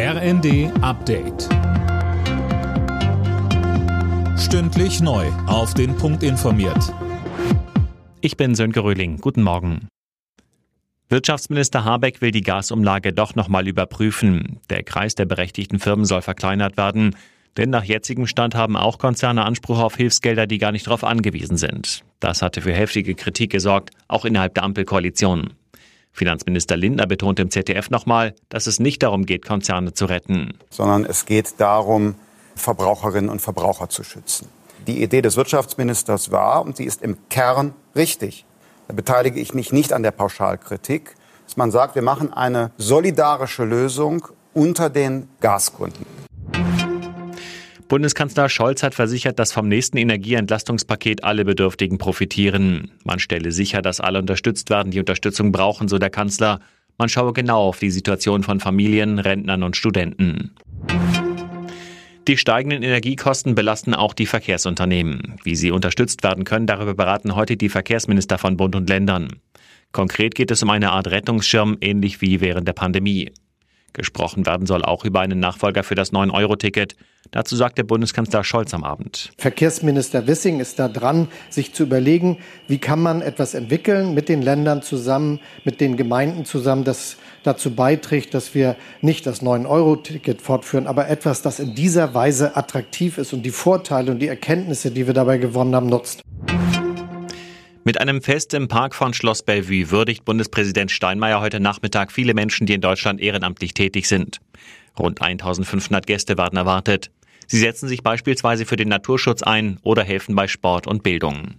[0.00, 1.48] RND Update.
[4.38, 5.26] Stündlich neu.
[5.48, 6.94] Auf den Punkt informiert.
[8.20, 9.16] Ich bin Sönke Röhling.
[9.16, 9.88] Guten Morgen.
[11.08, 14.60] Wirtschaftsminister Habeck will die Gasumlage doch nochmal überprüfen.
[14.70, 17.16] Der Kreis der berechtigten Firmen soll verkleinert werden.
[17.56, 21.56] Denn nach jetzigem Stand haben auch Konzerne Anspruch auf Hilfsgelder, die gar nicht darauf angewiesen
[21.56, 22.04] sind.
[22.20, 25.54] Das hatte für heftige Kritik gesorgt, auch innerhalb der Ampelkoalition.
[26.18, 30.58] Finanzminister Lindner betont im ZDF nochmal, dass es nicht darum geht, Konzerne zu retten.
[30.70, 32.16] Sondern es geht darum,
[32.56, 34.48] Verbraucherinnen und Verbraucher zu schützen.
[34.86, 38.44] Die Idee des Wirtschaftsministers war, und sie ist im Kern richtig,
[38.88, 41.14] da beteilige ich mich nicht an der Pauschalkritik,
[41.46, 46.17] dass man sagt, wir machen eine solidarische Lösung unter den Gaskunden.
[47.88, 52.90] Bundeskanzler Scholz hat versichert, dass vom nächsten Energieentlastungspaket alle Bedürftigen profitieren.
[53.04, 56.60] Man stelle sicher, dass alle unterstützt werden, die Unterstützung brauchen, so der Kanzler.
[56.98, 60.54] Man schaue genau auf die Situation von Familien, Rentnern und Studenten.
[62.28, 65.36] Die steigenden Energiekosten belasten auch die Verkehrsunternehmen.
[65.42, 69.40] Wie sie unterstützt werden können, darüber beraten heute die Verkehrsminister von Bund und Ländern.
[69.92, 73.32] Konkret geht es um eine Art Rettungsschirm, ähnlich wie während der Pandemie.
[73.92, 76.96] Gesprochen werden soll auch über einen Nachfolger für das 9-Euro-Ticket.
[77.30, 79.32] Dazu sagte Bundeskanzler Scholz am Abend.
[79.36, 84.40] Verkehrsminister Wissing ist da dran, sich zu überlegen, wie kann man etwas entwickeln mit den
[84.40, 90.86] Ländern zusammen, mit den Gemeinden zusammen, das dazu beiträgt, dass wir nicht das 9-Euro-Ticket fortführen,
[90.86, 95.06] aber etwas, das in dieser Weise attraktiv ist und die Vorteile und die Erkenntnisse, die
[95.06, 96.22] wir dabei gewonnen haben, nutzt.
[97.88, 102.66] Mit einem Fest im Park von Schloss Bellevue würdigt Bundespräsident Steinmeier heute Nachmittag viele Menschen,
[102.66, 104.42] die in Deutschland ehrenamtlich tätig sind.
[104.98, 107.10] Rund 1500 Gäste werden erwartet.
[107.46, 111.54] Sie setzen sich beispielsweise für den Naturschutz ein oder helfen bei Sport und Bildung.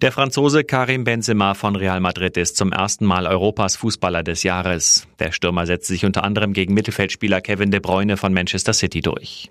[0.00, 5.06] Der Franzose Karim Benzema von Real Madrid ist zum ersten Mal Europas Fußballer des Jahres.
[5.18, 9.50] Der Stürmer setzt sich unter anderem gegen Mittelfeldspieler Kevin De Bruyne von Manchester City durch.